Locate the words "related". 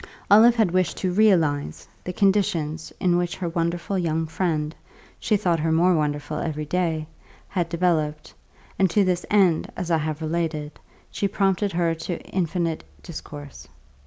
10.23-10.79